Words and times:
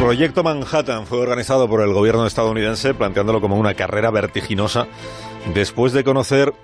Proyecto 0.00 0.44
Manhattan 0.44 1.06
fue 1.06 1.18
organizado 1.18 1.68
por 1.68 1.82
el 1.82 1.92
gobierno 1.92 2.24
estadounidense 2.24 2.94
planteándolo 2.94 3.40
como 3.40 3.58
una 3.58 3.74
carrera 3.74 4.12
vertiginosa 4.12 4.86
después 5.52 5.92
de 5.92 6.04
conocer 6.04 6.54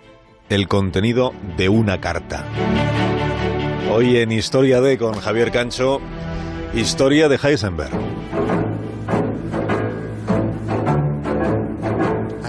el 0.48 0.68
contenido 0.68 1.32
de 1.56 1.68
una 1.68 2.00
carta. 2.00 2.44
Hoy 3.90 4.18
en 4.18 4.30
Historia 4.30 4.80
de 4.80 4.98
con 4.98 5.14
Javier 5.14 5.50
Cancho, 5.50 6.00
Historia 6.74 7.28
de 7.28 7.38
Heisenberg. 7.42 8.23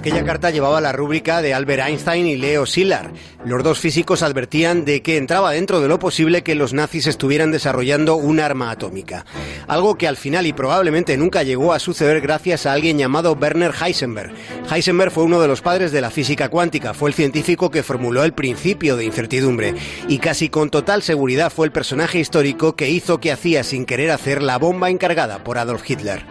Aquella 0.06 0.24
carta 0.24 0.52
llevaba 0.52 0.82
la 0.82 0.92
rúbrica 0.92 1.42
de 1.42 1.56
Albert 1.56 1.88
Einstein 1.88 2.28
y 2.28 2.36
Leo 2.36 2.68
Szilard. 2.68 3.10
Los 3.44 3.64
dos 3.64 3.80
físicos 3.80 4.22
advertían 4.22 4.86
de 4.86 5.02
que 5.02 5.18
entraba 5.18 5.50
dentro 5.50 5.82
de 5.82 5.88
lo 5.88 5.98
posible 5.98 6.44
que 6.44 6.54
los 6.54 6.74
nazis 6.74 7.08
estuvieran 7.08 7.52
desarrollando 7.52 8.16
un 8.16 8.40
arma 8.40 8.70
atómica. 8.70 9.26
Algo 9.68 9.98
que 9.98 10.08
al 10.08 10.16
final 10.16 10.46
y 10.46 10.54
probablemente 10.54 11.18
nunca 11.18 11.42
llegó 11.42 11.74
a 11.74 11.80
suceder 11.80 12.22
gracias 12.22 12.68
a 12.68 12.74
alguien 12.74 13.00
llamado 13.00 13.34
Werner 13.34 13.74
Heisenberg. 13.74 14.32
Heisenberg 14.72 15.10
fue 15.10 15.24
uno 15.24 15.42
de 15.42 15.48
los 15.48 15.64
padres 15.64 15.92
de 15.92 16.02
la 16.02 16.12
física 16.12 16.50
cuántica, 16.50 16.94
fue 16.94 17.10
el 17.10 17.16
científico 17.16 17.72
que 17.72 17.82
formuló 17.82 18.24
el 18.24 18.34
principio 18.34 18.98
de 18.98 19.06
incertidumbre 19.06 19.74
y 20.08 20.20
casi 20.20 20.50
con 20.50 20.70
total 20.70 21.02
seguridad 21.02 21.52
fue 21.52 21.66
el 21.66 21.72
personaje 21.72 22.20
histórico 22.20 22.76
que 22.76 22.92
hizo 22.92 23.20
que 23.20 23.32
hacía 23.32 23.64
sin 23.64 23.86
querer 23.88 24.12
hacer 24.12 24.44
la 24.44 24.60
bomba 24.60 24.92
encargada 24.92 25.44
por 25.44 25.58
Adolf 25.58 25.90
Hitler. 25.90 26.28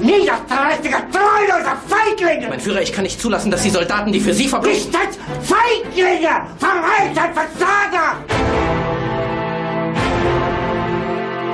Niederträchtiger, 0.00 1.02
treuloser 1.10 1.76
Feiglinge! 1.88 2.48
Mein 2.48 2.60
Führer, 2.60 2.82
ich 2.82 2.92
kann 2.92 3.04
nicht 3.04 3.20
zulassen, 3.20 3.50
dass 3.50 3.62
die 3.62 3.70
Soldaten, 3.70 4.12
die 4.12 4.20
für 4.20 4.34
Sie 4.34 4.48
verbringen... 4.48 4.76
Nicht 4.76 4.92
Feiglinge! 5.42 6.46
Verreiter, 6.58 7.32
Versager! 7.34 8.35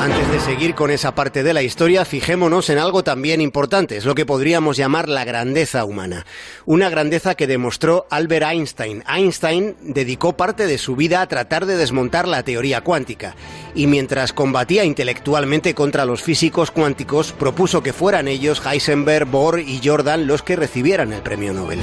Antes 0.03 0.33
de 0.33 0.41
seguir 0.41 0.75
con 0.75 0.91
esa 0.91 1.15
parte 1.15 1.45
de 1.45 1.55
la 1.55 1.63
historia, 1.63 2.05
fijémonos 2.05 2.69
en 2.71 2.79
algo 2.79 3.05
también 3.05 3.41
importante, 3.41 3.97
es 3.97 4.05
lo 4.05 4.17
que 4.17 4.27
podríamos 4.27 4.77
llamar 4.77 5.09
la 5.09 5.25
grandeza 5.25 5.85
humana. 5.85 6.27
Una 6.67 6.91
grandeza 6.91 7.37
que 7.37 7.47
demostró 7.47 8.09
Albert 8.11 8.47
Einstein. 8.51 9.05
Einstein 9.09 9.77
dedicó 9.81 10.37
parte 10.37 10.67
de 10.67 10.79
su 10.79 10.97
vida 10.97 11.21
a 11.21 11.29
tratar 11.29 11.67
de 11.67 11.77
desmontar 11.77 12.27
la 12.27 12.43
teoría 12.43 12.81
cuántica 12.81 13.37
y 13.77 13.87
mientras 13.87 14.33
combatía 14.33 14.83
intelectualmente 14.85 15.73
contra 15.73 16.05
los 16.05 16.21
físicos 16.21 16.73
cuánticos, 16.73 17.31
propuso 17.31 17.85
que 17.85 17.93
fueran 17.93 18.27
ellos, 18.27 18.61
Heisenberg, 18.67 19.29
Bohr 19.29 19.61
y 19.61 19.81
Jordan, 19.85 20.27
los 20.27 20.43
que 20.43 20.57
recibieran 20.57 21.13
el 21.13 21.23
premio 21.23 21.53
Nobel. 21.53 21.79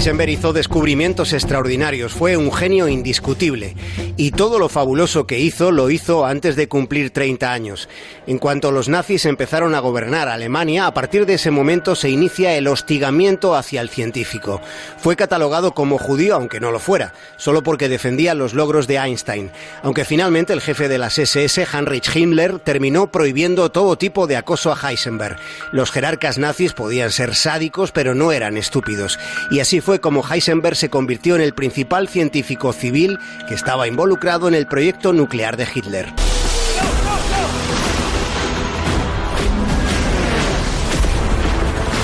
Heisenberg 0.00 0.30
hizo 0.30 0.54
descubrimientos 0.54 1.34
extraordinarios, 1.34 2.14
fue 2.14 2.38
un 2.38 2.50
genio 2.50 2.88
indiscutible 2.88 3.76
y 4.16 4.30
todo 4.30 4.58
lo 4.58 4.70
fabuloso 4.70 5.26
que 5.26 5.38
hizo 5.38 5.72
lo 5.72 5.90
hizo 5.90 6.24
antes 6.24 6.56
de 6.56 6.68
cumplir 6.68 7.10
30 7.10 7.52
años. 7.52 7.86
En 8.26 8.38
cuanto 8.38 8.72
los 8.72 8.88
nazis 8.88 9.26
empezaron 9.26 9.74
a 9.74 9.80
gobernar 9.80 10.28
Alemania, 10.28 10.86
a 10.86 10.94
partir 10.94 11.26
de 11.26 11.34
ese 11.34 11.50
momento 11.50 11.94
se 11.94 12.08
inicia 12.08 12.54
el 12.54 12.68
hostigamiento 12.68 13.54
hacia 13.54 13.82
el 13.82 13.90
científico. 13.90 14.62
Fue 14.96 15.16
catalogado 15.16 15.74
como 15.74 15.98
judío, 15.98 16.34
aunque 16.34 16.60
no 16.60 16.70
lo 16.70 16.78
fuera, 16.78 17.12
solo 17.36 17.62
porque 17.62 17.90
defendía 17.90 18.34
los 18.34 18.54
logros 18.54 18.86
de 18.86 18.96
Einstein, 18.96 19.50
aunque 19.82 20.06
finalmente 20.06 20.54
el 20.54 20.62
jefe 20.62 20.88
de 20.88 20.96
las 20.96 21.18
SS, 21.18 21.66
Heinrich 21.74 22.16
Himmler, 22.16 22.58
terminó 22.58 23.12
prohibiendo 23.12 23.70
todo 23.70 23.98
tipo 23.98 24.26
de 24.26 24.38
acoso 24.38 24.72
a 24.72 24.90
Heisenberg. 24.90 25.36
Los 25.72 25.90
jerarcas 25.90 26.38
nazis 26.38 26.72
podían 26.72 27.10
ser 27.10 27.34
sádicos, 27.34 27.92
pero 27.92 28.14
no 28.14 28.32
eran 28.32 28.56
estúpidos, 28.56 29.18
y 29.50 29.60
así 29.60 29.82
fue 29.90 30.00
como 30.00 30.22
Heisenberg 30.24 30.76
se 30.76 30.88
convirtió 30.88 31.34
en 31.34 31.40
el 31.40 31.52
principal 31.52 32.06
científico 32.06 32.72
civil 32.72 33.18
que 33.48 33.54
estaba 33.54 33.88
involucrado 33.88 34.46
en 34.46 34.54
el 34.54 34.68
proyecto 34.68 35.12
nuclear 35.12 35.56
de 35.56 35.66
Hitler. 35.74 36.06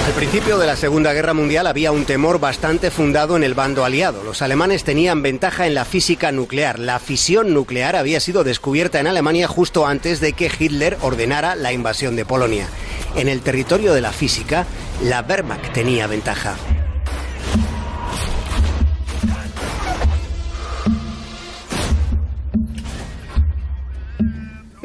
Al 0.04 0.12
principio 0.16 0.58
de 0.58 0.66
la 0.66 0.74
Segunda 0.74 1.12
Guerra 1.12 1.32
Mundial 1.32 1.68
había 1.68 1.92
un 1.92 2.04
temor 2.06 2.40
bastante 2.40 2.90
fundado 2.90 3.36
en 3.36 3.44
el 3.44 3.54
bando 3.54 3.84
aliado. 3.84 4.24
Los 4.24 4.42
alemanes 4.42 4.82
tenían 4.82 5.22
ventaja 5.22 5.68
en 5.68 5.76
la 5.76 5.84
física 5.84 6.32
nuclear. 6.32 6.80
La 6.80 6.98
fisión 6.98 7.54
nuclear 7.54 7.94
había 7.94 8.18
sido 8.18 8.42
descubierta 8.42 8.98
en 8.98 9.06
Alemania 9.06 9.46
justo 9.46 9.86
antes 9.86 10.18
de 10.18 10.32
que 10.32 10.50
Hitler 10.58 10.98
ordenara 11.02 11.54
la 11.54 11.72
invasión 11.72 12.16
de 12.16 12.24
Polonia. 12.24 12.66
En 13.14 13.28
el 13.28 13.42
territorio 13.42 13.94
de 13.94 14.00
la 14.00 14.10
física, 14.10 14.66
la 15.04 15.20
Wehrmacht 15.20 15.72
tenía 15.72 16.08
ventaja. 16.08 16.56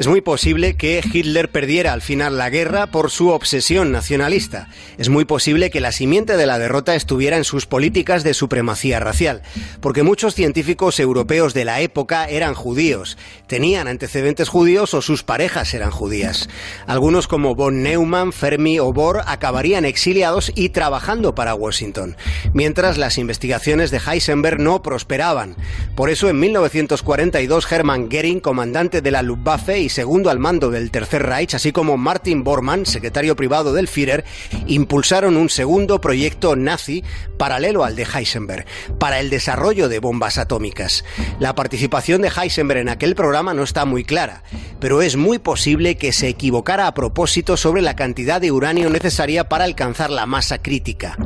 Es 0.01 0.07
muy 0.07 0.21
posible 0.21 0.73
que 0.77 0.99
Hitler 1.13 1.51
perdiera 1.51 1.93
al 1.93 2.01
final 2.01 2.35
la 2.35 2.49
guerra 2.49 2.87
por 2.87 3.11
su 3.11 3.29
obsesión 3.29 3.91
nacionalista. 3.91 4.67
Es 4.97 5.09
muy 5.09 5.25
posible 5.25 5.69
que 5.69 5.79
la 5.79 5.91
simiente 5.91 6.37
de 6.37 6.47
la 6.47 6.57
derrota 6.57 6.95
estuviera 6.95 7.37
en 7.37 7.43
sus 7.43 7.67
políticas 7.67 8.23
de 8.23 8.33
supremacía 8.33 8.99
racial, 8.99 9.43
porque 9.79 10.01
muchos 10.01 10.33
científicos 10.33 10.99
europeos 10.99 11.53
de 11.53 11.65
la 11.65 11.81
época 11.81 12.27
eran 12.27 12.55
judíos, 12.55 13.15
tenían 13.45 13.87
antecedentes 13.87 14.49
judíos 14.49 14.95
o 14.95 15.03
sus 15.03 15.21
parejas 15.21 15.71
eran 15.75 15.91
judías. 15.91 16.49
Algunos 16.87 17.27
como 17.27 17.53
von 17.53 17.83
Neumann, 17.83 18.33
Fermi 18.33 18.79
o 18.79 18.91
Bohr 18.93 19.21
acabarían 19.27 19.85
exiliados 19.85 20.51
y 20.55 20.69
trabajando 20.69 21.35
para 21.35 21.53
Washington, 21.53 22.17
mientras 22.55 22.97
las 22.97 23.19
investigaciones 23.19 23.91
de 23.91 23.99
Heisenberg 23.99 24.59
no 24.59 24.81
prosperaban. 24.81 25.55
Por 25.95 26.09
eso 26.09 26.27
en 26.27 26.39
1942 26.39 27.71
Hermann 27.71 28.09
Goering, 28.09 28.39
comandante 28.39 29.01
de 29.01 29.11
la 29.11 29.21
Luftwaffe 29.21 29.79
y 29.79 29.90
segundo 29.91 30.29
al 30.29 30.39
mando 30.39 30.71
del 30.71 30.89
Tercer 30.89 31.23
Reich, 31.23 31.53
así 31.53 31.71
como 31.71 31.97
Martin 31.97 32.43
Bormann, 32.43 32.85
secretario 32.85 33.35
privado 33.35 33.73
del 33.73 33.87
Führer, 33.87 34.25
impulsaron 34.67 35.37
un 35.37 35.49
segundo 35.49 36.01
proyecto 36.01 36.55
nazi 36.55 37.03
paralelo 37.37 37.83
al 37.83 37.95
de 37.95 38.03
Heisenberg, 38.03 38.65
para 38.99 39.19
el 39.19 39.29
desarrollo 39.29 39.89
de 39.89 39.99
bombas 39.99 40.37
atómicas. 40.37 41.03
La 41.39 41.55
participación 41.55 42.21
de 42.21 42.29
Heisenberg 42.29 42.81
en 42.81 42.89
aquel 42.89 43.15
programa 43.15 43.53
no 43.53 43.63
está 43.63 43.85
muy 43.85 44.03
clara, 44.03 44.43
pero 44.79 45.01
es 45.01 45.15
muy 45.15 45.39
posible 45.39 45.95
que 45.95 46.13
se 46.13 46.27
equivocara 46.27 46.87
a 46.87 46.93
propósito 46.93 47.57
sobre 47.57 47.81
la 47.81 47.95
cantidad 47.95 48.39
de 48.39 48.51
uranio 48.51 48.89
necesaria 48.89 49.49
para 49.49 49.63
alcanzar 49.63 50.09
la 50.09 50.25
masa 50.25 50.61
crítica. 50.61 51.17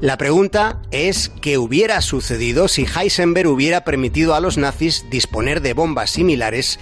La 0.00 0.16
pregunta 0.16 0.82
es 0.90 1.30
qué 1.40 1.58
hubiera 1.58 2.00
sucedido 2.02 2.68
si 2.68 2.84
Heisenberg 2.84 3.48
hubiera 3.48 3.84
permitido 3.84 4.34
a 4.34 4.40
los 4.40 4.58
nazis 4.58 5.04
disponer 5.10 5.60
de 5.60 5.72
bombas 5.72 6.10
similares 6.10 6.78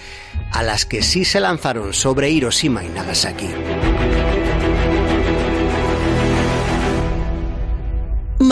a 0.52 0.62
las 0.62 0.84
que 0.84 1.02
sí 1.02 1.24
se 1.24 1.40
lanzaron 1.40 1.92
sobre 1.92 2.30
Hiroshima 2.30 2.84
y 2.84 2.88
Nagasaki. 2.88 3.48